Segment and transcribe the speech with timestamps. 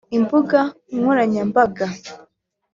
[0.17, 0.59] Imbuga
[0.99, 1.85] nkoranyambaga